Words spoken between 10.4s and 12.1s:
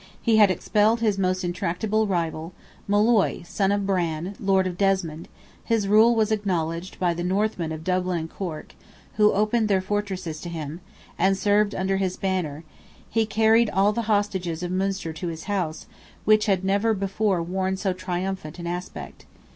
to him, and served under